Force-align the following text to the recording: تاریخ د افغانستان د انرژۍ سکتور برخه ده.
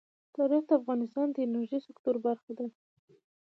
تاریخ 0.35 0.63
د 0.67 0.71
افغانستان 0.79 1.27
د 1.31 1.37
انرژۍ 1.45 1.79
سکتور 1.87 2.15
برخه 2.25 2.51
ده. 2.59 2.65